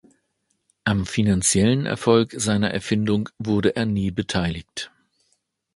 Am 0.83 1.05
finanziellen 1.05 1.85
Erfolg 1.85 2.31
seiner 2.35 2.71
Erfindung 2.71 3.29
wurde 3.37 3.75
er 3.75 3.85
nie 3.85 4.09
beteiligt. 4.09 4.89